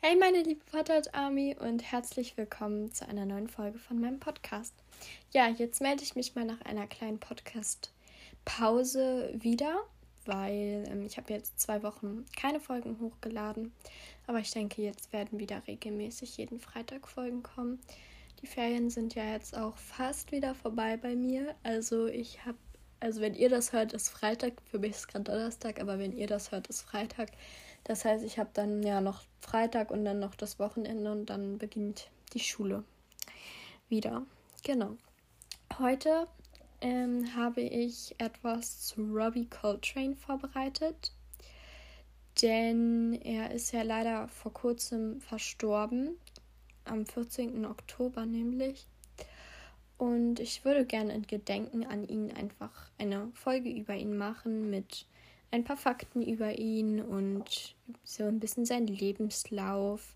Hey 0.00 0.14
meine 0.14 0.44
liebe 0.44 0.64
Potted 0.70 1.12
Army 1.12 1.56
und 1.58 1.82
herzlich 1.82 2.36
willkommen 2.36 2.92
zu 2.92 3.08
einer 3.08 3.26
neuen 3.26 3.48
Folge 3.48 3.80
von 3.80 4.00
meinem 4.00 4.20
Podcast. 4.20 4.72
Ja, 5.32 5.48
jetzt 5.48 5.80
melde 5.80 6.04
ich 6.04 6.14
mich 6.14 6.36
mal 6.36 6.44
nach 6.44 6.60
einer 6.60 6.86
kleinen 6.86 7.18
Podcast-Pause 7.18 9.34
wieder, 9.34 9.76
weil 10.24 10.84
ähm, 10.88 11.04
ich 11.04 11.16
habe 11.16 11.32
jetzt 11.32 11.58
zwei 11.58 11.82
Wochen 11.82 12.24
keine 12.38 12.60
Folgen 12.60 13.00
hochgeladen. 13.00 13.72
Aber 14.28 14.38
ich 14.38 14.52
denke, 14.52 14.82
jetzt 14.82 15.12
werden 15.12 15.40
wieder 15.40 15.66
regelmäßig 15.66 16.36
jeden 16.36 16.60
Freitag 16.60 17.08
Folgen 17.08 17.42
kommen. 17.42 17.80
Die 18.40 18.46
Ferien 18.46 18.90
sind 18.90 19.16
ja 19.16 19.32
jetzt 19.32 19.58
auch 19.58 19.76
fast 19.76 20.30
wieder 20.30 20.54
vorbei 20.54 20.96
bei 20.96 21.16
mir. 21.16 21.56
Also 21.64 22.06
ich 22.06 22.46
habe, 22.46 22.58
also 23.00 23.20
wenn 23.20 23.34
ihr 23.34 23.48
das 23.48 23.72
hört, 23.72 23.94
ist 23.94 24.10
Freitag. 24.10 24.62
Für 24.70 24.78
mich 24.78 24.92
ist 24.92 25.08
gerade 25.08 25.24
Donnerstag, 25.24 25.80
aber 25.80 25.98
wenn 25.98 26.16
ihr 26.16 26.28
das 26.28 26.52
hört, 26.52 26.68
ist 26.68 26.82
Freitag. 26.82 27.30
Das 27.84 28.04
heißt, 28.04 28.24
ich 28.24 28.38
habe 28.38 28.50
dann 28.52 28.82
ja 28.82 29.00
noch 29.00 29.22
Freitag 29.40 29.90
und 29.90 30.04
dann 30.04 30.18
noch 30.18 30.34
das 30.34 30.58
Wochenende 30.58 31.10
und 31.10 31.26
dann 31.26 31.58
beginnt 31.58 32.10
die 32.34 32.40
Schule 32.40 32.84
wieder. 33.88 34.22
Genau. 34.62 34.96
Heute 35.78 36.26
ähm, 36.80 37.34
habe 37.34 37.60
ich 37.60 38.14
etwas 38.18 38.86
zu 38.86 39.02
Robbie 39.02 39.46
Coltrane 39.46 40.16
vorbereitet, 40.16 41.12
denn 42.42 43.14
er 43.22 43.52
ist 43.52 43.72
ja 43.72 43.82
leider 43.82 44.28
vor 44.28 44.52
kurzem 44.52 45.20
verstorben, 45.20 46.16
am 46.84 47.06
14. 47.06 47.64
Oktober 47.64 48.26
nämlich. 48.26 48.86
Und 49.98 50.38
ich 50.38 50.64
würde 50.64 50.86
gerne 50.86 51.12
in 51.12 51.26
Gedenken 51.26 51.84
an 51.84 52.06
ihn 52.06 52.30
einfach 52.30 52.90
eine 52.98 53.30
Folge 53.34 53.70
über 53.70 53.94
ihn 53.94 54.16
machen 54.16 54.70
mit 54.70 55.06
ein 55.50 55.64
paar 55.64 55.76
Fakten 55.76 56.22
über 56.22 56.58
ihn 56.58 57.00
und 57.00 57.74
so 58.04 58.24
ein 58.24 58.40
bisschen 58.40 58.64
seinen 58.64 58.86
Lebenslauf. 58.86 60.14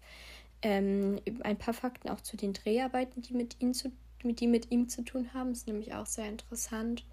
Ähm, 0.62 1.20
ein 1.42 1.58
paar 1.58 1.74
Fakten 1.74 2.08
auch 2.08 2.20
zu 2.20 2.36
den 2.36 2.52
Dreharbeiten, 2.52 3.22
die 3.22 3.34
mit, 3.34 3.56
ihm 3.60 3.74
zu, 3.74 3.90
die 4.22 4.46
mit 4.46 4.70
ihm 4.70 4.88
zu 4.88 5.02
tun 5.02 5.32
haben. 5.34 5.52
Ist 5.52 5.66
nämlich 5.66 5.94
auch 5.94 6.06
sehr 6.06 6.28
interessant. 6.28 7.04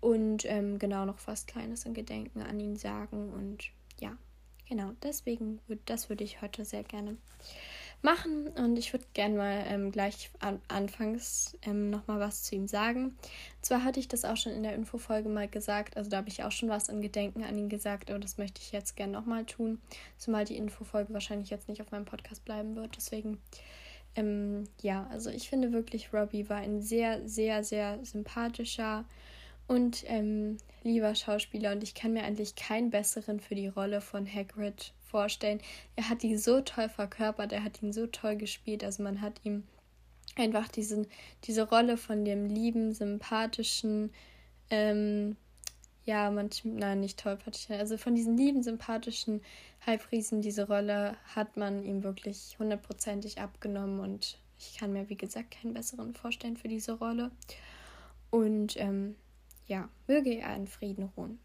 Und 0.00 0.44
ähm, 0.46 0.78
genau 0.78 1.04
noch 1.04 1.18
was 1.26 1.46
Kleines 1.46 1.84
in 1.84 1.94
Gedenken 1.94 2.42
an 2.42 2.58
ihn 2.58 2.76
sagen. 2.76 3.32
Und 3.32 3.70
ja, 4.00 4.16
genau, 4.68 4.92
deswegen, 5.02 5.60
das 5.84 6.08
würde 6.08 6.24
ich 6.24 6.42
heute 6.42 6.64
sehr 6.64 6.82
gerne 6.82 7.16
machen. 8.02 8.48
Und 8.48 8.76
ich 8.76 8.92
würde 8.92 9.04
gerne 9.14 9.36
mal 9.36 9.64
ähm, 9.68 9.90
gleich 9.92 10.30
an, 10.40 10.60
anfangs 10.68 11.56
ähm, 11.62 11.90
nochmal 11.90 12.20
was 12.20 12.42
zu 12.42 12.54
ihm 12.54 12.66
sagen. 12.66 13.16
Zwar 13.60 13.84
hatte 13.84 14.00
ich 14.00 14.08
das 14.08 14.24
auch 14.24 14.36
schon 14.36 14.52
in 14.52 14.62
der 14.62 14.74
Infofolge 14.74 15.28
mal 15.28 15.48
gesagt. 15.48 15.96
Also 15.96 16.10
da 16.10 16.18
habe 16.18 16.28
ich 16.28 16.42
auch 16.42 16.52
schon 16.52 16.68
was 16.68 16.88
in 16.88 17.00
Gedenken 17.00 17.44
an 17.44 17.56
ihn 17.56 17.68
gesagt, 17.68 18.10
aber 18.10 18.18
das 18.18 18.38
möchte 18.38 18.60
ich 18.60 18.72
jetzt 18.72 18.96
gerne 18.96 19.12
nochmal 19.12 19.44
tun. 19.44 19.80
Zumal 20.18 20.44
die 20.44 20.56
Infofolge 20.56 21.12
wahrscheinlich 21.12 21.50
jetzt 21.50 21.68
nicht 21.68 21.80
auf 21.80 21.90
meinem 21.90 22.04
Podcast 22.04 22.44
bleiben 22.44 22.76
wird. 22.76 22.96
Deswegen, 22.96 23.38
ähm, 24.16 24.64
ja, 24.80 25.06
also 25.10 25.30
ich 25.30 25.48
finde 25.48 25.72
wirklich, 25.72 26.12
Robbie 26.12 26.48
war 26.48 26.58
ein 26.58 26.82
sehr, 26.82 27.26
sehr, 27.28 27.64
sehr 27.64 27.98
sympathischer 28.04 29.04
und 29.68 30.04
ähm, 30.06 30.58
lieber 30.82 31.14
Schauspieler 31.14 31.72
und 31.72 31.82
ich 31.82 31.94
kann 31.94 32.12
mir 32.12 32.24
eigentlich 32.24 32.56
keinen 32.56 32.90
besseren 32.90 33.40
für 33.40 33.54
die 33.54 33.68
Rolle 33.68 34.00
von 34.00 34.26
Hagrid 34.26 34.92
vorstellen. 35.02 35.60
Er 35.96 36.08
hat 36.08 36.22
die 36.22 36.36
so 36.36 36.60
toll 36.60 36.88
verkörpert, 36.88 37.52
er 37.52 37.64
hat 37.64 37.82
ihn 37.82 37.92
so 37.92 38.06
toll 38.06 38.36
gespielt. 38.36 38.82
Also 38.84 39.02
man 39.02 39.20
hat 39.20 39.40
ihm 39.44 39.64
einfach 40.36 40.68
diesen, 40.68 41.06
diese 41.44 41.68
Rolle 41.68 41.96
von 41.96 42.24
dem 42.24 42.46
lieben, 42.46 42.92
sympathischen, 42.92 44.12
ähm, 44.70 45.36
ja, 46.04 46.30
manchmal, 46.30 46.74
nein, 46.74 47.00
nicht 47.00 47.20
tollpatschig, 47.20 47.70
also 47.78 47.96
von 47.96 48.14
diesen 48.14 48.36
lieben, 48.36 48.62
sympathischen 48.62 49.40
Halbriesen, 49.86 50.42
diese 50.42 50.66
Rolle 50.66 51.16
hat 51.34 51.56
man 51.56 51.84
ihm 51.84 52.02
wirklich 52.02 52.56
hundertprozentig 52.58 53.40
abgenommen 53.40 54.00
und 54.00 54.38
ich 54.58 54.78
kann 54.78 54.92
mir, 54.92 55.08
wie 55.08 55.16
gesagt, 55.16 55.52
keinen 55.52 55.74
besseren 55.74 56.14
vorstellen 56.14 56.56
für 56.56 56.68
diese 56.68 56.92
Rolle. 56.92 57.30
Und 58.30 58.76
ähm, 58.80 59.16
ja, 59.72 59.88
möge 60.06 60.34
er 60.34 60.54
in 60.54 60.66
Frieden 60.66 61.10
ruhen. 61.16 61.38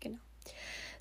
Genau. 0.00 0.18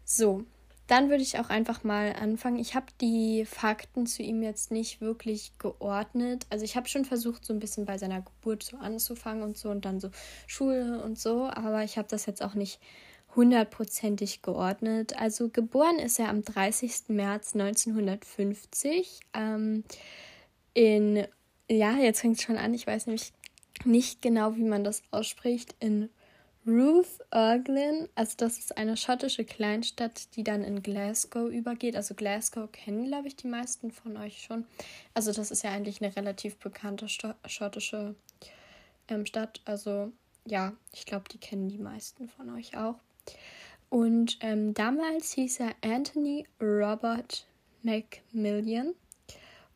So, 0.04 0.44
dann 0.88 1.10
würde 1.10 1.24
ich 1.24 1.40
auch 1.40 1.50
einfach 1.50 1.86
mal 1.86 2.14
anfangen. 2.14 2.60
Ich 2.60 2.76
habe 2.76 2.88
die 3.00 3.46
Fakten 3.46 4.06
zu 4.06 4.22
ihm 4.22 4.44
jetzt 4.44 4.70
nicht 4.70 5.00
wirklich 5.00 5.58
geordnet. 5.60 6.46
Also 6.50 6.66
ich 6.66 6.76
habe 6.76 6.90
schon 6.90 7.06
versucht, 7.06 7.46
so 7.46 7.54
ein 7.54 7.60
bisschen 7.60 7.86
bei 7.86 7.98
seiner 7.98 8.22
Geburt 8.22 8.64
so 8.64 8.78
anzufangen 8.78 9.44
und 9.44 9.58
so 9.58 9.70
und 9.70 9.86
dann 9.86 10.02
so 10.02 10.10
Schule 10.46 11.02
und 11.02 11.18
so, 11.18 11.46
aber 11.46 11.84
ich 11.84 11.98
habe 11.98 12.10
das 12.10 12.26
jetzt 12.26 12.44
auch 12.44 12.54
nicht 12.54 12.82
hundertprozentig 13.34 14.42
geordnet. 14.42 15.18
Also 15.18 15.50
geboren 15.50 16.00
ist 16.00 16.20
er 16.20 16.28
am 16.30 16.44
30. 16.44 17.10
März 17.10 17.54
1950 17.54 19.22
ähm, 19.34 19.86
in, 20.74 21.26
ja, 21.70 21.98
jetzt 21.98 22.22
fängt 22.22 22.38
es 22.38 22.44
schon 22.44 22.58
an, 22.58 22.74
ich 22.74 22.88
weiß 22.88 23.08
nämlich 23.08 23.32
nicht 23.86 24.22
genau, 24.22 24.56
wie 24.56 24.64
man 24.64 24.84
das 24.84 25.04
ausspricht, 25.12 25.76
in 25.80 26.10
Ruth 26.68 27.20
Erglin, 27.32 28.10
also 28.16 28.34
das 28.36 28.58
ist 28.58 28.78
eine 28.78 28.98
schottische 28.98 29.46
Kleinstadt, 29.46 30.36
die 30.36 30.44
dann 30.44 30.66
in 30.66 30.84
Glasgow 30.84 31.50
übergeht. 31.50 31.96
Also 31.96 32.14
Glasgow 32.14 32.70
kennen, 32.70 33.06
glaube 33.06 33.30
ich, 33.30 33.38
die 33.38 33.48
meisten 33.48 33.92
von 33.92 34.18
euch 34.18 34.44
schon. 34.44 34.66
Also 35.14 35.32
das 35.32 35.50
ist 35.50 35.64
ja 35.64 35.72
eigentlich 35.72 36.02
eine 36.02 36.14
relativ 36.14 36.58
bekannte 36.58 37.08
Sto 37.08 37.34
schottische 37.46 38.16
ähm, 39.08 39.26
Stadt. 39.26 39.62
Also 39.64 40.12
ja, 40.46 40.74
ich 40.94 41.06
glaube, 41.06 41.30
die 41.32 41.38
kennen 41.38 41.70
die 41.70 41.78
meisten 41.78 42.28
von 42.28 42.54
euch 42.54 42.76
auch. 42.76 42.96
Und 43.90 44.38
ähm, 44.42 44.74
damals 44.74 45.32
hieß 45.34 45.62
er 45.62 45.74
Anthony 45.82 46.46
Robert 46.60 47.48
Macmillan. 47.82 48.94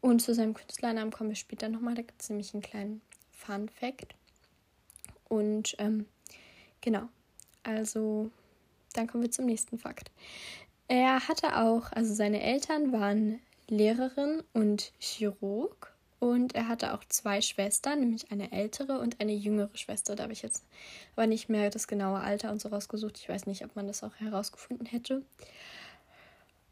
Und 0.02 0.22
zu 0.22 0.34
seinem 0.34 0.56
Künstlernamen 0.56 1.12
kommen 1.12 1.30
wir 1.30 1.38
später 1.38 1.70
nochmal. 1.70 1.96
Da 1.96 2.02
gibt 2.02 2.22
es 2.22 2.30
nämlich 2.30 2.54
einen 2.54 2.64
kleinen 2.64 3.02
Fun 3.32 3.70
Fact. 3.70 4.16
Und 5.30 5.76
ähm, 5.78 6.08
Genau. 6.82 7.08
Also, 7.64 8.32
dann 8.94 9.08
kommen 9.08 9.24
wir 9.24 9.32
zum 9.32 9.46
nächsten 9.46 9.78
Fakt. 9.78 10.12
Er 10.88 11.28
hatte 11.28 11.58
auch, 11.58 11.92
also 11.92 12.14
seine 12.14 12.42
Eltern 12.42 12.92
waren 12.92 13.40
Lehrerin 13.68 14.44
und 14.54 14.92
Chirurg 15.00 15.94
und 16.20 16.54
er 16.54 16.68
hatte 16.68 16.94
auch 16.94 17.04
zwei 17.06 17.42
Schwestern, 17.42 18.02
nämlich 18.02 18.32
eine 18.32 18.52
ältere 18.52 19.00
und 19.00 19.22
eine 19.22 19.34
jüngere 19.34 19.76
Schwester. 19.76 20.16
Da 20.16 20.24
habe 20.24 20.34
ich 20.34 20.42
jetzt 20.42 20.64
aber 21.16 21.28
nicht 21.28 21.50
mehr 21.50 21.70
das 21.70 21.88
genaue 21.88 22.20
Alter 22.20 22.52
und 22.52 22.62
so 22.62 22.70
rausgesucht. 22.70 23.18
Ich 23.18 23.30
weiß 23.30 23.48
nicht, 23.48 23.64
ob 23.64 23.76
man 23.76 23.88
das 23.88 24.04
auch 24.04 24.16
herausgefunden 24.18 24.86
hätte. 24.86 25.24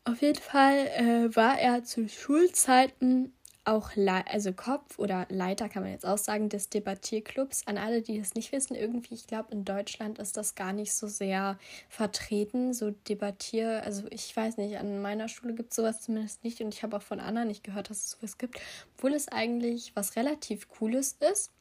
Auf 0.04 0.22
jeden 0.22 0.42
Fall 0.42 0.88
äh, 0.88 1.36
war 1.36 1.60
er 1.60 1.84
zu 1.84 2.10
Schulzeiten 2.10 3.34
auch 3.70 3.96
Le 3.96 4.26
also 4.28 4.52
Kopf 4.52 4.98
oder 5.00 5.26
Leiter 5.30 5.70
kann 5.70 5.84
man 5.84 5.92
jetzt 5.92 6.06
auch 6.06 6.18
sagen 6.18 6.50
des 6.50 6.70
Debattierclubs. 6.70 7.68
An 7.68 7.78
alle, 7.78 8.02
die 8.02 8.20
das 8.20 8.34
nicht 8.34 8.52
wissen, 8.52 8.76
irgendwie, 8.76 9.14
ich 9.14 9.28
glaube, 9.28 9.52
in 9.52 9.66
Deutschland 9.66 10.20
ist 10.20 10.38
das 10.38 10.56
gar 10.56 10.74
nicht 10.74 10.94
so 10.94 11.08
sehr 11.08 11.58
vertreten, 11.88 12.74
so 12.74 12.92
Debattier. 12.92 13.84
Also 13.84 14.08
ich 14.10 14.36
weiß 14.36 14.58
nicht, 14.58 14.78
an 14.78 15.02
meiner 15.02 15.28
Schule 15.28 15.54
gibt 15.54 15.72
es 15.72 15.76
sowas 15.76 16.02
zumindest 16.02 16.44
nicht 16.44 16.62
und 16.62 16.74
ich 16.74 16.84
habe 16.84 16.98
auch 16.98 17.02
von 17.02 17.20
anderen 17.20 17.48
nicht 17.48 17.64
gehört, 17.64 17.90
dass 17.90 17.98
es 17.98 18.12
sowas 18.12 18.38
gibt, 18.38 18.60
obwohl 18.98 19.14
es 19.14 19.28
eigentlich 19.28 19.96
was 19.96 20.16
relativ 20.16 20.68
Cooles 20.70 21.18
ist. 21.32 21.52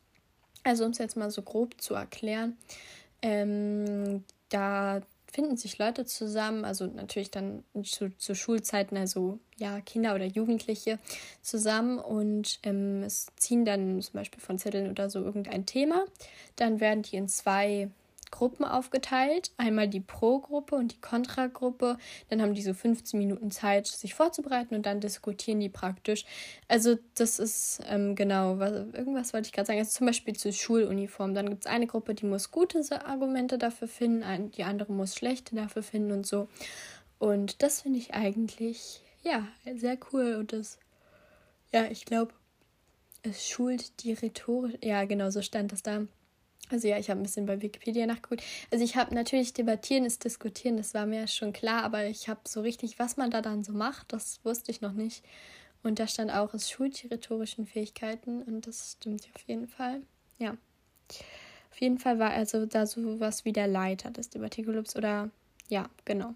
Also 0.64 0.84
um 0.84 0.90
es 0.90 0.98
jetzt 0.98 1.16
mal 1.16 1.30
so 1.30 1.42
grob 1.42 1.80
zu 1.80 1.94
erklären, 1.94 2.56
ähm, 3.22 4.24
da 4.48 5.02
finden 5.32 5.56
sich 5.56 5.78
Leute 5.78 6.04
zusammen, 6.06 6.64
also 6.64 6.86
natürlich 6.86 7.30
dann 7.30 7.64
zu, 7.84 8.16
zu 8.16 8.34
Schulzeiten, 8.34 8.96
also 8.96 9.38
ja, 9.56 9.80
Kinder 9.80 10.14
oder 10.14 10.24
Jugendliche 10.24 10.98
zusammen 11.42 11.98
und 11.98 12.60
ähm, 12.62 13.02
es 13.02 13.26
ziehen 13.36 13.64
dann 13.64 14.00
zum 14.00 14.14
Beispiel 14.14 14.40
von 14.40 14.58
Zetteln 14.58 14.90
oder 14.90 15.10
so 15.10 15.22
irgendein 15.22 15.66
Thema. 15.66 16.04
Dann 16.56 16.80
werden 16.80 17.02
die 17.02 17.16
in 17.16 17.28
zwei 17.28 17.90
Gruppen 18.30 18.64
aufgeteilt. 18.64 19.52
Einmal 19.56 19.88
die 19.88 20.00
Pro-Gruppe 20.00 20.76
und 20.76 20.92
die 20.92 21.00
Kontra-Gruppe. 21.00 21.98
Dann 22.28 22.42
haben 22.42 22.54
die 22.54 22.62
so 22.62 22.74
15 22.74 23.18
Minuten 23.18 23.50
Zeit, 23.50 23.86
sich 23.86 24.14
vorzubereiten 24.14 24.74
und 24.74 24.86
dann 24.86 25.00
diskutieren 25.00 25.60
die 25.60 25.68
praktisch. 25.68 26.24
Also 26.68 26.98
das 27.14 27.38
ist 27.38 27.80
ähm, 27.88 28.14
genau, 28.14 28.58
was, 28.58 28.72
irgendwas 28.72 29.32
wollte 29.32 29.46
ich 29.46 29.52
gerade 29.52 29.66
sagen. 29.66 29.78
Also 29.78 29.92
zum 29.92 30.06
Beispiel 30.06 30.34
zur 30.34 30.52
Schuluniform. 30.52 31.34
Dann 31.34 31.48
gibt 31.48 31.66
es 31.66 31.70
eine 31.70 31.86
Gruppe, 31.86 32.14
die 32.14 32.26
muss 32.26 32.50
gute 32.50 32.78
Argumente 33.04 33.58
dafür 33.58 33.88
finden, 33.88 34.50
die 34.52 34.64
andere 34.64 34.92
muss 34.92 35.14
schlechte 35.14 35.54
dafür 35.54 35.82
finden 35.82 36.12
und 36.12 36.26
so. 36.26 36.48
Und 37.18 37.62
das 37.62 37.82
finde 37.82 37.98
ich 37.98 38.14
eigentlich, 38.14 39.02
ja, 39.22 39.46
sehr 39.74 39.98
cool. 40.12 40.36
Und 40.36 40.52
das, 40.52 40.78
ja, 41.72 41.86
ich 41.86 42.04
glaube, 42.04 42.32
es 43.22 43.48
schult 43.48 44.02
die 44.02 44.12
Rhetorik. 44.12 44.84
Ja, 44.84 45.04
genau, 45.04 45.30
so 45.30 45.42
stand 45.42 45.72
das 45.72 45.82
da 45.82 46.06
also 46.70 46.88
ja, 46.88 46.98
ich 46.98 47.10
habe 47.10 47.20
ein 47.20 47.22
bisschen 47.22 47.46
bei 47.46 47.62
Wikipedia 47.62 48.06
nachgeguckt. 48.06 48.42
Also 48.70 48.84
ich 48.84 48.96
habe 48.96 49.14
natürlich 49.14 49.52
debattieren 49.52 50.04
ist 50.04 50.24
diskutieren, 50.24 50.76
das 50.76 50.94
war 50.94 51.06
mir 51.06 51.26
schon 51.26 51.52
klar, 51.52 51.82
aber 51.84 52.06
ich 52.06 52.28
habe 52.28 52.40
so 52.46 52.60
richtig, 52.60 52.98
was 52.98 53.16
man 53.16 53.30
da 53.30 53.42
dann 53.42 53.64
so 53.64 53.72
macht, 53.72 54.12
das 54.12 54.40
wusste 54.44 54.70
ich 54.70 54.80
noch 54.80 54.92
nicht. 54.92 55.24
Und 55.82 55.98
da 55.98 56.06
stand 56.06 56.32
auch, 56.32 56.54
es 56.54 56.70
schult 56.70 57.02
die 57.02 57.06
rhetorischen 57.06 57.66
Fähigkeiten 57.66 58.42
und 58.42 58.66
das 58.66 58.92
stimmt 58.98 59.28
auf 59.34 59.42
jeden 59.42 59.68
Fall. 59.68 60.02
Ja. 60.38 60.56
Auf 61.70 61.80
jeden 61.80 61.98
Fall 61.98 62.18
war 62.18 62.30
also 62.30 62.66
da 62.66 62.86
so 62.86 63.20
was 63.20 63.44
wie 63.44 63.52
der 63.52 63.68
Leiter 63.68 64.10
des 64.10 64.30
Debattierclubs 64.30 64.96
oder 64.96 65.30
ja, 65.68 65.88
genau. 66.04 66.34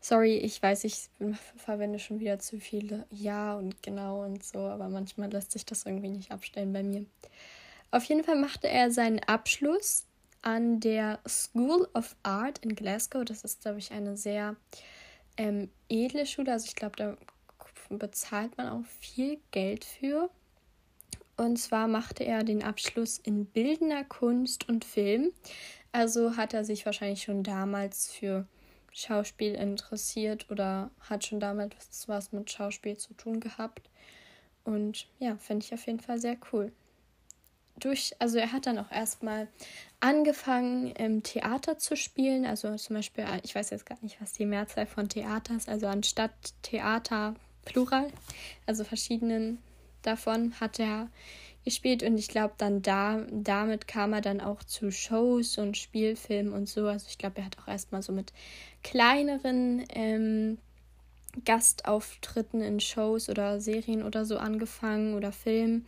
Sorry, 0.00 0.36
ich 0.36 0.62
weiß, 0.62 0.84
ich 0.84 1.08
verwende 1.56 1.98
schon 1.98 2.20
wieder 2.20 2.38
zu 2.38 2.60
viele 2.60 3.06
Ja 3.10 3.56
und 3.56 3.82
genau 3.82 4.24
und 4.24 4.44
so, 4.44 4.60
aber 4.60 4.88
manchmal 4.88 5.30
lässt 5.30 5.52
sich 5.52 5.64
das 5.66 5.86
irgendwie 5.86 6.08
nicht 6.08 6.30
abstellen 6.30 6.72
bei 6.72 6.82
mir. 6.82 7.04
Auf 7.90 8.04
jeden 8.04 8.24
Fall 8.24 8.36
machte 8.36 8.68
er 8.68 8.90
seinen 8.90 9.20
Abschluss 9.20 10.06
an 10.42 10.80
der 10.80 11.20
School 11.26 11.88
of 11.94 12.16
Art 12.22 12.58
in 12.58 12.74
Glasgow. 12.74 13.24
Das 13.24 13.44
ist, 13.44 13.62
glaube 13.62 13.78
ich, 13.78 13.92
eine 13.92 14.16
sehr 14.16 14.56
ähm, 15.36 15.70
edle 15.88 16.26
Schule. 16.26 16.52
Also 16.52 16.66
ich 16.66 16.76
glaube, 16.76 16.96
da 16.96 17.16
bezahlt 17.88 18.56
man 18.58 18.68
auch 18.68 18.86
viel 19.00 19.38
Geld 19.50 19.84
für. 19.84 20.30
Und 21.36 21.56
zwar 21.56 21.86
machte 21.86 22.24
er 22.24 22.42
den 22.42 22.62
Abschluss 22.62 23.18
in 23.18 23.46
bildender 23.46 24.04
Kunst 24.04 24.68
und 24.68 24.84
Film. 24.84 25.32
Also 25.92 26.36
hat 26.36 26.52
er 26.52 26.64
sich 26.64 26.84
wahrscheinlich 26.84 27.22
schon 27.22 27.42
damals 27.42 28.10
für 28.10 28.46
Schauspiel 28.92 29.54
interessiert 29.54 30.50
oder 30.50 30.90
hat 31.08 31.24
schon 31.24 31.40
damals 31.40 32.08
was 32.08 32.32
mit 32.32 32.50
Schauspiel 32.50 32.96
zu 32.96 33.14
tun 33.14 33.40
gehabt. 33.40 33.88
Und 34.64 35.08
ja, 35.18 35.36
finde 35.36 35.64
ich 35.64 35.72
auf 35.72 35.86
jeden 35.86 36.00
Fall 36.00 36.18
sehr 36.18 36.36
cool. 36.52 36.72
Durch, 37.80 38.14
also 38.18 38.38
er 38.38 38.52
hat 38.52 38.66
dann 38.66 38.78
auch 38.78 38.90
erstmal 38.90 39.48
angefangen, 40.00 40.92
im 40.92 41.22
Theater 41.22 41.78
zu 41.78 41.96
spielen. 41.96 42.44
Also 42.44 42.74
zum 42.76 42.96
Beispiel, 42.96 43.24
ich 43.42 43.54
weiß 43.54 43.70
jetzt 43.70 43.86
gar 43.86 43.98
nicht, 44.02 44.20
was 44.20 44.32
die 44.32 44.46
Mehrzahl 44.46 44.86
von 44.86 45.08
Theater 45.08 45.56
ist. 45.56 45.68
Also 45.68 45.86
anstatt 45.86 46.32
Theater 46.62 47.34
Plural, 47.64 48.08
also 48.66 48.84
verschiedenen 48.84 49.58
davon 50.02 50.54
hat 50.60 50.78
er 50.78 51.08
gespielt 51.64 52.02
und 52.02 52.16
ich 52.16 52.28
glaube 52.28 52.54
dann 52.56 52.80
da 52.80 53.26
damit 53.30 53.86
kam 53.88 54.14
er 54.14 54.22
dann 54.22 54.40
auch 54.40 54.62
zu 54.62 54.90
Shows 54.90 55.58
und 55.58 55.76
Spielfilmen 55.76 56.52
und 56.52 56.68
so. 56.68 56.86
Also 56.86 57.06
ich 57.08 57.18
glaube, 57.18 57.38
er 57.38 57.46
hat 57.46 57.58
auch 57.58 57.68
erstmal 57.68 58.02
so 58.02 58.12
mit 58.12 58.32
kleineren 58.82 59.84
ähm, 59.90 60.58
Gastauftritten 61.44 62.62
in 62.62 62.80
Shows 62.80 63.28
oder 63.28 63.60
Serien 63.60 64.02
oder 64.02 64.24
so 64.24 64.38
angefangen 64.38 65.14
oder 65.14 65.30
Filmen 65.30 65.84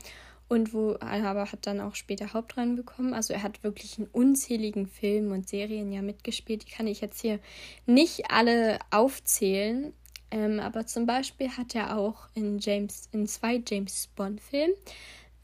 und 0.51 0.75
wo 0.75 0.97
aber 0.99 1.53
hat 1.53 1.65
dann 1.69 1.81
auch 1.81 1.95
später 1.95 2.33
Hauptrollen 2.33 2.75
bekommen. 2.75 3.15
Also 3.15 3.33
er 3.33 3.45
hat 3.45 3.63
wirklich 3.63 4.01
in 4.01 4.09
unzähligen 4.09 4.89
Filmen 4.89 5.31
und 5.31 5.49
Serien 5.49 5.93
ja 5.93 6.03
mitgespielt. 6.03 6.67
Die 6.67 6.73
kann 6.73 6.89
ich 6.89 7.01
jetzt 7.01 7.21
hier 7.21 7.39
nicht 7.87 8.33
alle 8.33 8.81
aufzählen, 8.91 9.93
ähm, 10.33 10.59
aber 10.59 10.87
zum 10.87 11.07
Beispiel 11.07 11.51
hat 11.51 11.77
er 11.77 11.97
auch 11.97 12.29
in 12.35 12.59
James 12.59 13.09
in 13.13 13.29
zwei 13.29 13.63
James 13.65 14.09
Bond 14.17 14.41
Filmen 14.41 14.75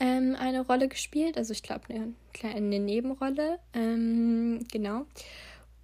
ähm, 0.01 0.35
eine 0.37 0.67
Rolle 0.67 0.89
gespielt. 0.89 1.39
Also 1.39 1.53
ich 1.53 1.63
glaube 1.63 1.85
eine, 1.89 2.13
eine 2.43 2.81
Nebenrolle. 2.81 3.61
Ähm, 3.75 4.67
genau. 4.73 5.07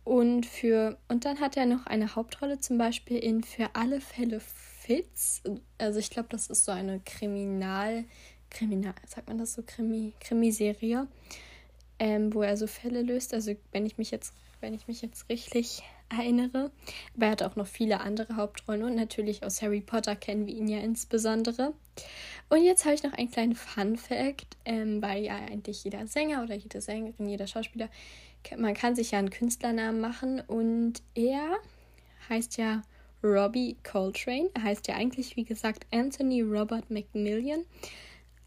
Und 0.02 0.46
für 0.46 0.98
und 1.06 1.25
dann 1.25 1.38
hat 1.38 1.56
er 1.56 1.66
noch 1.66 1.86
eine 1.86 2.16
Hauptrolle 2.16 2.58
zum 2.58 2.76
Beispiel 2.76 3.18
in 3.18 3.44
Für 3.44 3.70
alle 3.75 4.00
Fälle 4.00 4.40
Fitz. 4.40 5.42
Also 5.78 6.00
ich 6.00 6.10
glaube, 6.10 6.28
das 6.30 6.48
ist 6.48 6.64
so 6.64 6.72
eine 6.72 6.98
Kriminal, 7.00 8.04
Kriminal, 8.52 8.94
sagt 9.06 9.28
man 9.28 9.38
das 9.38 9.54
so, 9.54 9.62
Krimi, 9.62 10.12
Krimiserie, 10.20 11.06
ähm, 11.99 12.34
wo 12.34 12.43
er 12.43 12.56
so 12.56 12.66
Fälle 12.66 13.02
löst. 13.02 13.34
Also 13.34 13.54
wenn 13.72 13.87
ich 13.87 13.99
mich 13.99 14.10
jetzt, 14.10 14.34
wenn 14.60 14.75
ich 14.75 14.87
mich 14.88 15.02
jetzt 15.02 15.28
richtig 15.28 15.82
erinnere. 16.08 16.70
Aber 17.16 17.26
er 17.26 17.32
hat 17.32 17.43
auch 17.43 17.56
noch 17.56 17.66
viele 17.66 18.00
andere 18.00 18.37
Hauptrollen 18.37 18.82
und 18.82 18.94
natürlich 18.94 19.43
aus 19.44 19.62
Harry 19.62 19.81
Potter 19.81 20.14
kennen 20.14 20.46
wir 20.46 20.54
ihn 20.54 20.69
ja 20.69 20.78
insbesondere. 20.81 21.72
Und 22.50 22.62
jetzt 22.62 22.84
habe 22.84 22.94
ich 22.94 23.02
noch 23.02 23.14
einen 23.14 23.31
kleinen 23.31 23.54
Fun 23.54 23.96
Fact, 23.96 24.56
ähm, 24.66 25.00
weil 25.00 25.25
ja 25.25 25.37
eigentlich 25.37 25.84
jeder 25.84 26.06
Sänger 26.06 26.43
oder 26.43 26.54
jede 26.54 26.81
Sängerin, 26.81 27.28
jeder 27.28 27.46
Schauspieler 27.46 27.88
man 28.56 28.75
kann 28.75 28.94
sich 28.94 29.12
ja 29.12 29.19
einen 29.19 29.31
Künstlernamen 29.31 30.00
machen 30.00 30.40
und 30.40 31.02
er 31.14 31.58
heißt 32.28 32.58
ja 32.58 32.82
Robbie 33.22 33.76
Coltrane. 33.84 34.50
Er 34.54 34.64
heißt 34.64 34.88
ja 34.88 34.96
eigentlich, 34.96 35.37
wie 35.37 35.44
gesagt, 35.44 35.87
Anthony 35.93 36.43
Robert 36.43 36.90
Macmillan. 36.90 37.64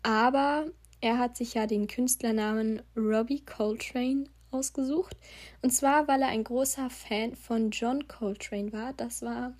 Aber 0.06 0.68
er 1.02 1.18
hat 1.18 1.36
sich 1.36 1.56
ja 1.56 1.66
den 1.66 1.88
Künstlernamen 1.88 2.84
Robbie 2.96 3.44
Coltrane 3.44 4.26
ausgesucht. 4.52 5.18
Und 5.64 5.72
zwar, 5.72 6.08
weil 6.08 6.22
er 6.22 6.28
ein 6.28 6.44
großer 6.44 6.92
Fan 6.92 7.36
von 7.36 7.72
John 7.72 8.08
Coltrane 8.08 8.72
war. 8.72 8.94
Das 8.94 9.24
war 9.24 9.54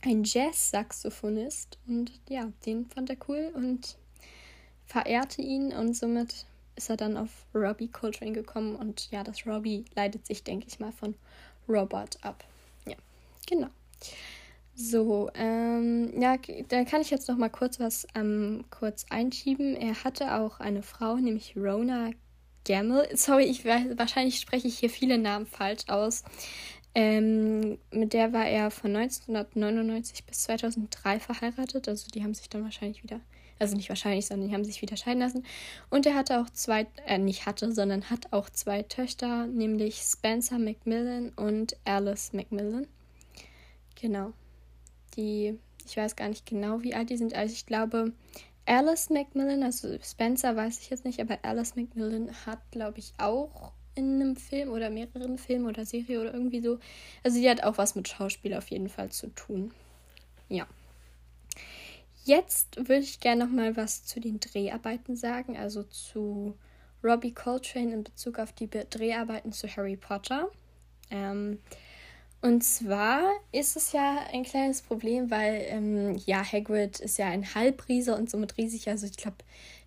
ein 0.00 0.24
Jazz-Saxophonist. 0.24 1.76
Und 1.86 2.12
ja, 2.30 2.50
den 2.64 2.86
fand 2.86 3.10
er 3.10 3.18
cool 3.28 3.52
und 3.54 3.98
verehrte 4.86 5.42
ihn. 5.42 5.74
Und 5.74 5.94
somit 5.94 6.46
ist 6.76 6.88
er 6.88 6.96
dann 6.96 7.18
auf 7.18 7.44
Robbie 7.54 7.88
Coltrane 7.88 8.32
gekommen 8.32 8.76
und 8.76 9.10
ja, 9.10 9.22
das 9.22 9.46
Robbie 9.46 9.84
leitet 9.94 10.26
sich, 10.26 10.42
denke 10.42 10.66
ich 10.66 10.80
mal, 10.80 10.92
von 10.92 11.14
Robert 11.68 12.16
ab. 12.24 12.42
Ja, 12.86 12.96
genau. 13.46 13.68
So, 14.76 15.30
ähm, 15.34 16.20
ja, 16.20 16.36
da 16.68 16.84
kann 16.84 17.00
ich 17.00 17.10
jetzt 17.10 17.28
noch 17.28 17.36
mal 17.36 17.48
kurz 17.48 17.78
was 17.78 18.06
ähm, 18.14 18.64
kurz 18.70 19.06
einschieben. 19.08 19.76
Er 19.76 20.02
hatte 20.02 20.34
auch 20.34 20.58
eine 20.58 20.82
Frau, 20.82 21.16
nämlich 21.16 21.56
Rona 21.56 22.10
Gamble. 22.66 23.08
Sorry, 23.14 23.44
ich 23.44 23.64
weiß, 23.64 23.96
wahrscheinlich 23.96 24.40
spreche 24.40 24.66
ich 24.66 24.78
hier 24.78 24.90
viele 24.90 25.18
Namen 25.18 25.46
falsch 25.46 25.84
aus. 25.88 26.24
Ähm, 26.96 27.78
mit 27.92 28.12
der 28.12 28.32
war 28.32 28.46
er 28.46 28.70
von 28.70 28.96
1999 28.96 30.24
bis 30.24 30.42
2003 30.44 31.20
verheiratet. 31.20 31.88
Also 31.88 32.08
die 32.08 32.22
haben 32.22 32.34
sich 32.34 32.48
dann 32.48 32.64
wahrscheinlich 32.64 33.02
wieder 33.02 33.20
also 33.58 33.76
nicht 33.76 33.88
wahrscheinlich, 33.88 34.26
sondern 34.26 34.48
die 34.48 34.54
haben 34.54 34.64
sich 34.64 34.82
wieder 34.82 34.96
scheiden 34.96 35.20
lassen. 35.20 35.44
Und 35.88 36.06
er 36.06 36.14
hatte 36.14 36.40
auch 36.40 36.50
zwei, 36.50 36.86
äh, 37.06 37.18
nicht 37.18 37.46
hatte, 37.46 37.72
sondern 37.72 38.10
hat 38.10 38.32
auch 38.32 38.50
zwei 38.50 38.82
Töchter, 38.82 39.46
nämlich 39.46 39.98
Spencer 39.98 40.58
Macmillan 40.58 41.30
und 41.30 41.76
Alice 41.84 42.32
Macmillan. 42.32 42.86
Genau. 44.00 44.32
Die, 45.16 45.58
ich 45.86 45.96
weiß 45.96 46.16
gar 46.16 46.28
nicht 46.28 46.46
genau, 46.46 46.82
wie 46.82 46.94
alt 46.94 47.10
die 47.10 47.16
sind. 47.16 47.34
Also 47.34 47.52
ich 47.52 47.66
glaube, 47.66 48.12
Alice 48.66 49.10
Macmillan, 49.10 49.62
also 49.62 49.96
Spencer 50.02 50.56
weiß 50.56 50.80
ich 50.80 50.90
jetzt 50.90 51.04
nicht, 51.04 51.20
aber 51.20 51.38
Alice 51.42 51.76
Macmillan 51.76 52.30
hat, 52.46 52.60
glaube 52.70 52.98
ich, 52.98 53.12
auch 53.18 53.72
in 53.94 54.20
einem 54.20 54.36
Film 54.36 54.70
oder 54.70 54.90
mehreren 54.90 55.38
Filmen 55.38 55.66
oder 55.66 55.84
Serie 55.84 56.20
oder 56.20 56.32
irgendwie 56.32 56.60
so. 56.60 56.78
Also 57.22 57.38
die 57.38 57.48
hat 57.48 57.62
auch 57.62 57.78
was 57.78 57.94
mit 57.94 58.08
Schauspiel 58.08 58.54
auf 58.54 58.68
jeden 58.68 58.88
Fall 58.88 59.10
zu 59.10 59.28
tun. 59.28 59.72
Ja. 60.48 60.66
Jetzt 62.24 62.76
würde 62.76 63.02
ich 63.02 63.20
gerne 63.20 63.44
noch 63.44 63.52
mal 63.52 63.76
was 63.76 64.04
zu 64.06 64.18
den 64.18 64.40
Dreharbeiten 64.40 65.14
sagen, 65.14 65.56
also 65.56 65.82
zu 65.82 66.56
Robbie 67.02 67.34
Coltrane 67.34 67.92
in 67.92 68.04
Bezug 68.04 68.38
auf 68.38 68.52
die 68.52 68.68
Dreharbeiten 68.68 69.52
zu 69.52 69.68
Harry 69.68 69.96
Potter. 69.96 70.50
Ähm, 71.10 71.58
und 72.44 72.62
zwar 72.62 73.22
ist 73.52 73.74
es 73.74 73.92
ja 73.92 74.18
ein 74.30 74.42
kleines 74.42 74.82
Problem, 74.82 75.30
weil 75.30 75.64
ähm, 75.66 76.20
ja, 76.26 76.44
Hagrid 76.44 77.00
ist 77.00 77.16
ja 77.16 77.28
ein 77.28 77.54
Halbriese 77.54 78.14
und 78.14 78.28
somit 78.28 78.58
riesig. 78.58 78.86
Also 78.90 79.06
ich 79.06 79.16
glaube, 79.16 79.38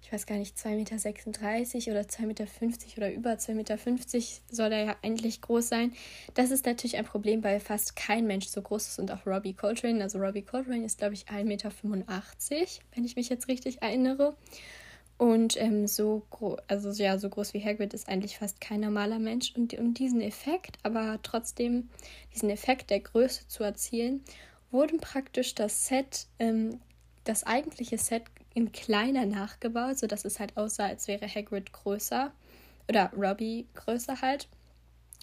ich 0.01 0.11
weiß 0.11 0.25
gar 0.25 0.37
nicht, 0.37 0.57
2,36 0.57 1.75
Meter 1.75 1.91
oder 1.91 2.01
2,50 2.01 2.25
Meter 2.25 2.43
oder 2.97 3.13
über 3.13 3.33
2,50 3.33 3.53
Meter 3.53 3.77
soll 4.49 4.71
er 4.71 4.85
ja 4.85 4.95
eigentlich 5.03 5.39
groß 5.41 5.69
sein. 5.69 5.93
Das 6.33 6.49
ist 6.49 6.65
natürlich 6.65 6.97
ein 6.97 7.05
Problem, 7.05 7.43
weil 7.43 7.59
fast 7.59 7.95
kein 7.95 8.25
Mensch 8.25 8.47
so 8.47 8.63
groß 8.63 8.87
ist 8.87 8.97
und 8.97 9.11
auch 9.11 9.27
Robbie 9.27 9.53
Coltrane. 9.53 10.01
Also 10.01 10.17
Robbie 10.17 10.41
Coltrane 10.41 10.83
ist, 10.83 10.97
glaube 10.97 11.13
ich, 11.13 11.25
1,85 11.25 11.43
Meter, 11.43 11.71
wenn 12.95 13.05
ich 13.05 13.15
mich 13.15 13.29
jetzt 13.29 13.47
richtig 13.49 13.83
erinnere. 13.83 14.35
Und 15.17 15.59
ähm, 15.59 15.87
so 15.87 16.23
also 16.67 16.91
ja, 16.91 17.17
so 17.17 17.29
groß 17.29 17.53
wie 17.53 17.63
Hagrid 17.63 17.93
ist 17.93 18.07
eigentlich 18.07 18.37
fast 18.37 18.61
kein 18.61 18.81
normaler 18.81 19.19
Mensch. 19.19 19.53
Und 19.55 19.73
um 19.79 19.93
diesen 19.93 20.21
Effekt, 20.21 20.77
aber 20.83 21.19
trotzdem 21.23 21.89
diesen 22.33 22.49
Effekt 22.49 22.91
der 22.91 22.99
Größe 22.99 23.47
zu 23.47 23.63
erzielen, 23.63 24.23
wurden 24.69 24.99
praktisch 24.99 25.55
das 25.55 25.87
Set, 25.87 26.27
ähm, 26.39 26.79
das 27.23 27.45
eigentliche 27.45 27.97
Set 27.97 28.23
in 28.53 28.71
kleiner 28.71 29.25
nachgebaut, 29.25 29.97
sodass 29.97 30.25
es 30.25 30.39
halt 30.39 30.55
aussah, 30.55 30.85
als 30.87 31.07
wäre 31.07 31.27
Hagrid 31.27 31.73
größer 31.73 32.31
oder 32.87 33.11
Robbie 33.15 33.67
größer 33.73 34.21
halt. 34.21 34.47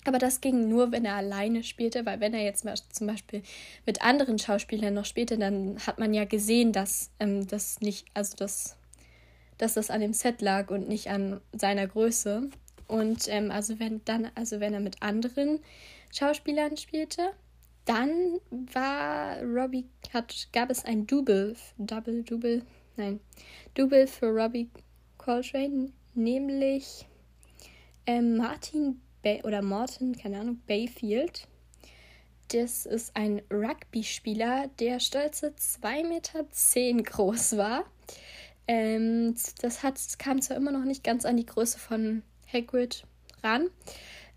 Aber 0.05 0.19
das 0.19 0.41
ging 0.41 0.69
nur, 0.69 0.93
wenn 0.93 1.05
er 1.05 1.15
alleine 1.15 1.63
spielte, 1.63 2.05
weil 2.05 2.21
wenn 2.21 2.35
er 2.35 2.45
jetzt 2.45 2.67
zum 2.93 3.07
Beispiel 3.07 3.43
mit 3.87 4.03
anderen 4.03 4.39
Schauspielern 4.39 4.93
noch 4.93 5.07
spielte, 5.07 5.39
dann 5.39 5.79
hat 5.87 5.99
man 5.99 6.13
ja 6.13 6.25
gesehen, 6.25 6.73
dass 6.73 7.11
ähm, 7.21 7.47
das 7.47 7.81
nicht, 7.81 8.07
also 8.13 8.37
das, 8.37 8.77
dass 9.59 9.75
das 9.75 9.91
an 9.91 10.01
dem 10.01 10.13
Set 10.13 10.41
lag 10.41 10.71
und 10.71 10.89
nicht 10.89 11.11
an 11.11 11.41
seiner 11.53 11.87
Größe. 11.87 12.51
Und 12.87 13.29
ähm, 13.29 13.51
also 13.51 13.79
wenn 13.79 14.05
dann, 14.05 14.31
also 14.35 14.61
wenn 14.61 14.75
er 14.75 14.81
mit 14.81 15.03
anderen 15.03 15.61
Schauspielern 16.13 16.77
spielte, 16.77 17.31
dann 17.85 18.41
war 18.51 19.43
Robbie, 19.43 19.85
hat, 20.13 20.49
gab 20.53 20.71
es 20.71 20.85
ein 20.85 21.07
Double, 21.07 21.55
Double, 21.77 22.23
Double, 22.23 22.63
nein, 22.97 23.21
Double 23.75 24.07
für 24.07 24.27
Robbie 24.27 24.71
Coltrane, 25.19 25.93
nämlich 26.15 27.07
ähm, 28.07 28.37
Martin 28.37 29.01
Bay 29.23 29.43
oder 29.43 29.63
Morton, 29.63 30.15
keine 30.17 30.41
Ahnung, 30.41 30.61
Bayfield. 30.67 31.49
Das 32.49 32.85
ist 32.85 33.17
ein 33.17 33.41
Rugby-Spieler, 33.51 34.69
der 34.79 35.01
stolze 35.01 35.55
2,10 35.59 36.09
Meter 36.09 37.03
groß 37.03 37.57
war. 37.57 37.85
Ähm, 38.67 39.35
das 39.61 39.83
hat, 39.83 40.01
kam 40.19 40.41
zwar 40.41 40.57
immer 40.57 40.73
noch 40.73 40.85
nicht 40.85 41.05
ganz 41.05 41.25
an 41.25 41.37
die 41.37 41.47
Größe 41.47 41.79
von 41.79 42.23
Hagrid 42.53 43.05
ran, 43.43 43.69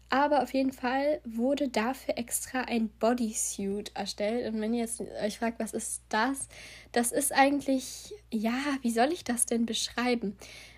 Aber 0.10 0.42
auf 0.44 0.54
jeden 0.54 0.72
Fall 0.72 1.20
wurde 1.26 1.68
dafür 1.68 2.18
extra 2.18 2.62
ein 2.62 2.90
Bodysuit 2.90 3.92
erstellt. 3.94 4.54
Und 4.54 4.62
wenn 4.62 4.74
ihr 4.74 4.82
jetzt 4.82 5.02
euch 5.02 5.38
fragt, 5.40 5.60
was 5.60 5.74
ist 5.74 6.02
das? 6.10 6.48
Das 6.94 7.12
ist 7.12 7.34
eigentlich, 7.34 8.14
ja, 8.32 8.58
wie 8.82 8.92
soll 8.92 9.12
ich 9.12 9.26
das 9.26 9.46
denn 9.46 9.66
beschreiben? 9.66 10.38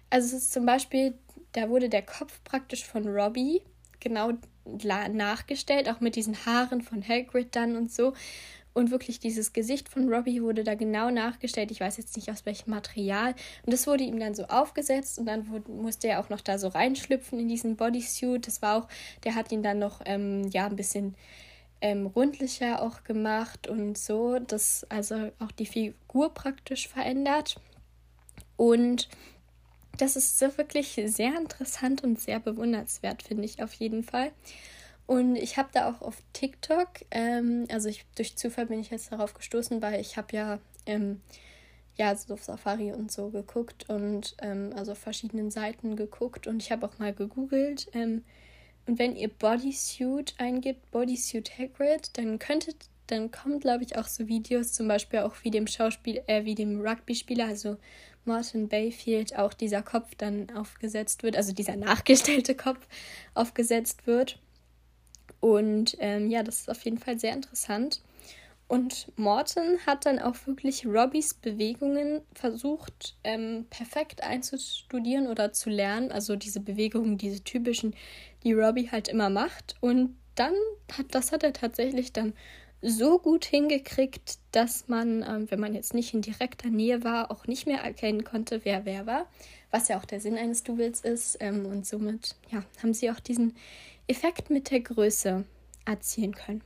Also 0.10 0.36
es 0.36 0.44
ist 0.44 0.53
zum 0.53 0.65
Beispiel, 0.65 1.13
da 1.51 1.70
wurde 1.70 1.89
der 1.89 2.01
Kopf 2.01 2.44
praktisch 2.44 2.86
von 2.86 3.08
Robbie 3.08 3.62
genau 4.00 4.32
nachgestellt, 4.65 5.89
auch 5.89 6.00
mit 6.00 6.15
diesen 6.15 6.46
Haaren 6.46 6.82
von 6.82 7.08
Hagrid 7.08 7.56
dann 7.56 7.75
und 7.75 7.91
so. 7.91 8.13
Und 8.74 8.92
wirklich 8.92 9.20
dieses 9.20 9.52
Gesicht 9.52 9.90
von 9.90 10.12
Robbie 10.14 10.42
wurde 10.42 10.64
da 10.64 10.76
genau 10.76 11.10
nachgestellt. 11.10 11.72
Ich 11.72 11.80
weiß 11.80 11.98
jetzt 11.98 12.16
nicht 12.16 12.30
aus 12.30 12.46
welchem 12.46 12.70
Material. 12.72 13.34
Und 13.66 13.74
das 13.74 13.88
wurde 13.88 14.04
ihm 14.04 14.20
dann 14.20 14.36
so 14.36 14.46
aufgesetzt 14.46 15.20
und 15.20 15.26
dann 15.26 15.50
wurde, 15.50 15.72
musste 15.72 16.08
er 16.08 16.20
auch 16.20 16.30
noch 16.30 16.42
da 16.42 16.58
so 16.58 16.68
reinschlüpfen 16.68 17.40
in 17.40 17.48
diesen 17.48 17.76
Bodysuit. 17.76 18.46
Das 18.46 18.62
war 18.62 18.78
auch, 18.78 18.88
der 19.24 19.36
hat 19.36 19.52
ihn 19.52 19.64
dann 19.64 19.80
noch 19.80 20.02
ähm, 20.06 20.48
ja 20.52 20.68
ein 20.68 20.76
bisschen 20.76 21.16
ähm, 21.82 22.08
rundlicher 22.08 22.82
auch 22.82 23.04
gemacht 23.04 23.68
und 23.68 23.98
so. 23.98 24.40
Das 24.40 24.86
also 24.90 25.32
auch 25.40 25.52
die 25.52 25.66
Figur 25.66 26.34
praktisch 26.34 26.88
verändert. 26.88 27.60
Und 28.56 29.10
das 29.98 30.16
ist 30.16 30.40
so 30.40 30.58
wirklich 30.58 31.02
sehr 31.06 31.38
interessant 31.38 32.04
und 32.04 32.20
sehr 32.20 32.40
bewundernswert, 32.40 33.24
finde 33.24 33.46
ich 33.46 33.62
auf 33.62 33.74
jeden 33.74 34.04
Fall. 34.04 34.32
Und 35.10 35.38
ich 35.38 35.58
habe 35.58 35.70
da 35.74 35.89
auch 35.89 36.04
auf 36.04 36.22
TikTok, 36.34 36.88
ähm, 37.10 37.66
also 37.72 37.89
ich, 37.89 38.06
durch 38.13 38.38
Zufall 38.38 38.68
bin 38.68 38.80
ich 38.80 38.92
jetzt 38.92 39.12
darauf 39.12 39.34
gestoßen, 39.34 39.82
weil 39.82 40.00
ich 40.00 40.18
habe 40.18 40.36
ja, 40.36 40.60
ähm, 40.86 41.22
ja, 41.96 42.16
so 42.16 42.36
auf 42.36 42.44
Safari 42.44 42.94
und 42.94 43.12
so 43.12 43.32
geguckt 43.32 43.89
und 43.89 44.36
ähm, 44.39 44.72
also 44.75 44.92
auf 44.92 45.00
verschiedenen 45.00 45.50
Seiten 45.50 45.96
geguckt 45.96 46.46
und 46.46 46.62
ich 46.62 46.72
habe 46.72 46.86
auch 46.86 47.00
mal 47.00 47.12
gegoogelt. 47.12 47.89
Ähm, 47.94 48.24
und 48.86 49.00
wenn 49.00 49.16
ihr 49.16 49.30
Bodysuit 49.30 50.36
eingibt, 50.38 50.92
Bodysuit 50.92 51.58
Hagrid, 51.58 52.16
dann 52.16 52.38
könntet, 52.38 52.75
dann 53.08 53.32
kommen, 53.32 53.60
glaube 53.60 53.84
ich, 53.84 53.98
auch 53.98 54.08
so 54.08 54.28
Videos, 54.28 54.74
zum 54.74 54.88
Beispiel 54.88 55.22
auch 55.22 55.34
wie 55.42 55.50
dem 55.50 55.66
Schauspiel, 55.66 56.22
äh, 56.28 56.46
wie 56.46 56.54
dem 56.54 56.82
Rugby-Spieler, 56.82 57.48
also 57.48 57.78
Martin 58.25 58.68
Bayfield, 58.68 59.36
auch 59.39 59.56
dieser 59.56 59.82
Kopf 59.82 60.13
dann 60.20 60.56
aufgesetzt 60.56 61.24
wird, 61.24 61.36
also 61.36 61.51
dieser 61.51 61.78
nachgestellte 61.78 62.54
Kopf 62.54 62.88
aufgesetzt 63.34 64.06
wird. 64.06 64.38
Und 65.39 65.96
ähm, 66.00 66.29
ja, 66.29 66.43
das 66.43 66.62
ist 66.62 66.69
auf 66.69 66.84
jeden 66.84 66.98
Fall 66.98 67.19
sehr 67.19 67.34
interessant. 67.34 68.01
Und 68.69 69.08
Morton 69.17 69.79
hat 69.88 70.05
dann 70.05 70.19
auch 70.19 70.36
wirklich 70.46 70.86
Robbys 70.86 71.34
Bewegungen 71.34 72.22
versucht, 72.36 73.15
ähm, 73.24 73.65
perfekt 73.72 74.24
einzustudieren 74.24 75.25
oder 75.25 75.51
zu 75.51 75.72
lernen. 75.72 76.12
Also 76.12 76.36
diese 76.36 76.60
Bewegungen, 76.60 77.17
diese 77.17 77.43
typischen, 77.43 77.96
die 78.43 78.53
Robbie 78.53 78.91
halt 78.91 79.08
immer 79.08 79.31
macht. 79.31 79.75
Und 79.81 80.15
dann 80.36 80.53
hat, 80.96 81.08
das 81.12 81.31
hat 81.31 81.41
er 81.41 81.53
tatsächlich 81.53 82.13
dann 82.13 82.34
so 82.81 83.17
gut 83.17 83.43
hingekriegt, 83.43 84.38
dass 84.51 84.88
man, 84.88 85.24
ähm, 85.27 85.50
wenn 85.50 85.60
man 85.60 85.74
jetzt 85.74 85.96
nicht 85.96 86.13
in 86.13 86.22
direkter 86.22 86.69
Nähe 86.69 87.03
war, 87.03 87.31
auch 87.31 87.48
nicht 87.48 87.65
mehr 87.65 87.81
erkennen 87.81 88.24
konnte, 88.24 88.62
wer 88.65 88.86
wer 88.86 89.08
war. 89.08 89.25
Was 89.72 89.88
ja 89.88 90.00
auch 90.00 90.05
der 90.05 90.22
Sinn 90.22 90.38
eines 90.38 90.62
Doubles 90.62 91.01
ist. 91.01 91.38
Ähm, 91.39 91.65
und 91.65 91.88
somit, 91.88 92.36
ja, 92.51 92.63
haben 92.84 92.93
sie 92.93 93.10
auch 93.10 93.19
diesen 93.19 93.55
Effekt 94.10 94.50
mit 94.50 94.72
der 94.72 94.82
Größe 94.82 95.46
erzielen 95.86 96.34
können. 96.34 96.63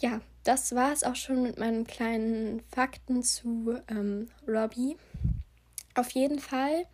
Ja, 0.00 0.20
das 0.44 0.74
war 0.74 0.92
es 0.92 1.04
auch 1.04 1.16
schon 1.16 1.42
mit 1.42 1.58
meinen 1.58 1.86
kleinen 1.86 2.60
Fakten 2.74 3.22
zu 3.22 3.78
ähm, 3.88 4.28
Robbie. 4.46 4.96
Auf 5.94 6.10
jeden 6.10 6.38
Fall 6.38 6.86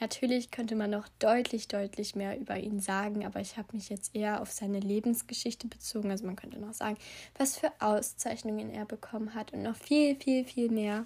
Natürlich 0.00 0.50
könnte 0.50 0.76
man 0.76 0.90
noch 0.90 1.08
deutlich, 1.18 1.68
deutlich 1.68 2.14
mehr 2.14 2.38
über 2.40 2.56
ihn 2.56 2.80
sagen, 2.80 3.26
aber 3.26 3.40
ich 3.40 3.58
habe 3.58 3.68
mich 3.72 3.90
jetzt 3.90 4.16
eher 4.16 4.40
auf 4.40 4.50
seine 4.50 4.80
Lebensgeschichte 4.80 5.68
bezogen. 5.68 6.10
Also 6.10 6.24
man 6.24 6.36
könnte 6.36 6.58
noch 6.58 6.72
sagen, 6.72 6.96
was 7.36 7.58
für 7.58 7.70
Auszeichnungen 7.80 8.70
er 8.70 8.86
bekommen 8.86 9.34
hat 9.34 9.52
und 9.52 9.62
noch 9.62 9.76
viel, 9.76 10.16
viel, 10.16 10.46
viel 10.46 10.70
mehr. 10.70 11.04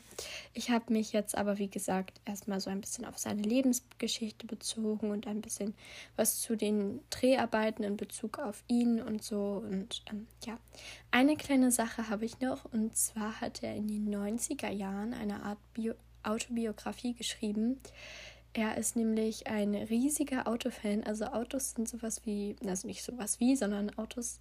Ich 0.52 0.70
habe 0.70 0.92
mich 0.92 1.12
jetzt 1.12 1.36
aber, 1.36 1.58
wie 1.58 1.68
gesagt, 1.68 2.20
erstmal 2.24 2.60
so 2.60 2.70
ein 2.70 2.80
bisschen 2.80 3.04
auf 3.04 3.18
seine 3.18 3.42
Lebensgeschichte 3.42 4.46
bezogen 4.46 5.10
und 5.10 5.26
ein 5.26 5.40
bisschen 5.40 5.74
was 6.14 6.40
zu 6.40 6.54
den 6.54 7.00
Dreharbeiten 7.10 7.82
in 7.82 7.96
Bezug 7.96 8.38
auf 8.38 8.62
ihn 8.68 9.02
und 9.02 9.24
so. 9.24 9.64
Und 9.68 10.04
ähm, 10.08 10.28
ja, 10.46 10.56
eine 11.10 11.36
kleine 11.36 11.72
Sache 11.72 12.08
habe 12.08 12.24
ich 12.24 12.38
noch 12.38 12.64
und 12.72 12.96
zwar 12.96 13.40
hat 13.40 13.64
er 13.64 13.74
in 13.74 13.88
den 13.88 14.14
90er 14.14 14.70
Jahren 14.70 15.14
eine 15.14 15.42
Art 15.42 15.58
Bio 15.72 15.94
Autobiografie 16.22 17.12
geschrieben 17.12 17.80
er 18.54 18.78
ist 18.78 18.94
nämlich 18.94 19.48
ein 19.48 19.74
riesiger 19.74 20.46
Autofan. 20.46 21.02
Also 21.02 21.26
Autos 21.26 21.72
sind 21.72 21.88
sowas 21.88 22.22
wie, 22.24 22.54
also 22.64 22.86
nicht 22.86 23.02
sowas 23.02 23.40
wie, 23.40 23.56
sondern 23.56 23.90
Autos 23.98 24.40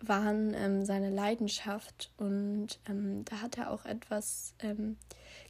waren 0.00 0.54
ähm, 0.54 0.84
seine 0.86 1.10
Leidenschaft. 1.10 2.10
Und 2.16 2.80
ähm, 2.88 3.24
da 3.26 3.42
hat 3.42 3.58
er 3.58 3.70
auch 3.70 3.84
etwas 3.84 4.54
ähm, 4.60 4.96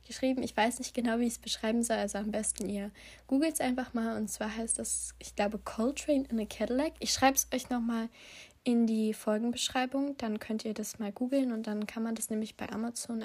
geschrieben. 0.07 0.43
Ich 0.43 0.57
weiß 0.57 0.81
nicht 0.81 0.93
genau, 0.93 1.21
wie 1.21 1.27
ich 1.27 1.35
es 1.35 1.39
beschreiben 1.39 1.85
soll. 1.85 1.99
Also 1.99 2.19
am 2.19 2.33
besten 2.33 2.69
ihr 2.69 2.91
googelt 3.29 3.55
es 3.55 3.61
einfach 3.61 3.95
mal. 3.95 4.17
Und 4.17 4.29
zwar 4.29 4.55
heißt 4.57 4.81
das, 4.81 5.15
ich 5.21 5.37
glaube, 5.37 5.59
Coltrane 5.59 6.25
in 6.29 6.41
a 6.41 6.45
Cadillac. 6.45 6.95
Ich 6.99 7.13
schreibe 7.13 7.37
es 7.37 7.47
euch 7.55 7.71
nochmal 7.71 8.09
in 8.65 8.89
die 8.89 9.15
Folgenbeschreibung. 9.15 10.17
Dann 10.19 10.41
könnt 10.41 10.65
ihr 10.65 10.75
das 10.75 10.99
mal 10.99 11.13
googeln 11.13 11.53
und 11.53 11.69
dann 11.69 11.87
kann 11.87 12.03
man 12.03 12.17
das 12.17 12.29
nämlich 12.29 12.57
bei 12.57 12.69
Amazon 12.71 13.23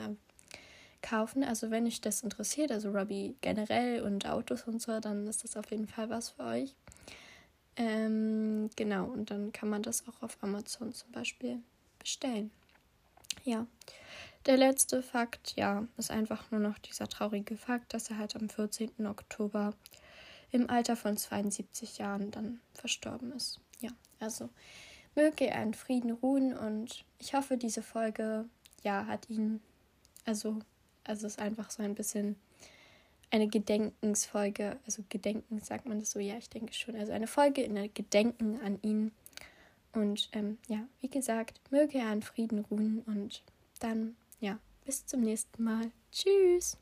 kaufen. 1.02 1.44
Also 1.44 1.72
wenn 1.72 1.86
euch 1.86 2.02
das 2.02 2.24
interessiert, 2.24 2.72
also 2.72 2.92
Robbie 2.92 3.36
generell 3.42 4.02
und 4.02 4.28
Autos 4.28 4.64
und 4.64 4.82
so, 4.82 5.00
dann 5.00 5.28
ist 5.28 5.44
das 5.44 5.58
auf 5.58 5.70
jeden 5.72 5.88
Fall 5.88 6.10
was 6.10 6.32
für 6.32 6.44
euch. 6.44 6.76
Ähm, 7.76 8.70
genau, 8.76 9.06
und 9.06 9.30
dann 9.30 9.52
kann 9.52 9.70
man 9.70 9.84
das 9.84 10.08
auch 10.08 10.24
auf 10.24 10.38
Amazon 10.42 10.94
zum 10.94 11.12
Beispiel 11.12 11.62
bestellen. 12.00 12.52
Ja. 13.44 13.68
Der 14.46 14.58
letzte 14.58 15.04
Fakt, 15.04 15.54
ja, 15.58 15.86
ist 15.98 16.10
einfach 16.10 16.52
nur 16.52 16.60
noch 16.60 16.80
dieser 16.80 17.08
traurige 17.08 17.58
Fakt, 17.58 17.94
dass 17.94 18.10
er 18.10 18.18
halt 18.18 18.36
am 18.36 18.50
14. 18.50 19.06
Oktober 19.06 19.74
im 20.52 20.70
Alter 20.70 20.96
von 20.96 21.18
72 21.18 21.98
Jahren 21.98 22.32
dann 22.32 22.62
verstorben 22.74 23.34
ist. 23.34 23.60
Ja, 23.82 23.92
also 24.20 24.50
möge 25.16 25.48
er 25.48 25.62
in 25.64 25.74
Frieden 25.74 26.12
ruhen 26.12 26.56
und 26.56 27.04
ich 27.20 27.34
hoffe, 27.34 27.58
diese 27.58 27.82
Folge, 27.82 28.46
ja, 28.84 29.06
hat 29.06 29.30
ihn, 29.30 29.62
also 30.26 30.60
also 31.08 31.28
es 31.28 31.34
ist 31.34 31.40
einfach 31.40 31.70
so 31.70 31.84
ein 31.84 31.96
bisschen 31.96 32.36
eine 33.32 33.48
Gedenkensfolge. 33.48 34.78
Also 34.86 35.04
Gedenken, 35.10 35.60
sagt 35.60 35.86
man 35.86 36.00
das 36.00 36.12
so? 36.12 36.20
Ja, 36.20 36.38
ich 36.38 36.50
denke 36.50 36.74
schon. 36.74 36.96
Also 36.96 37.12
eine 37.12 37.28
Folge 37.28 37.62
in 37.62 37.76
der 37.76 37.90
Gedenken 37.90 38.60
an 38.62 38.80
ihn. 38.82 39.12
Und 39.94 40.30
ähm, 40.34 40.58
ja, 40.68 40.88
wie 41.02 41.10
gesagt, 41.10 41.60
möge 41.72 41.98
er 41.98 42.14
in 42.14 42.22
Frieden 42.22 42.60
ruhen. 42.60 43.02
Und 43.06 43.44
dann, 43.80 44.16
ja, 44.40 44.60
bis 44.86 45.06
zum 45.06 45.22
nächsten 45.22 45.64
Mal. 45.64 45.92
Tschüss. 46.12 46.78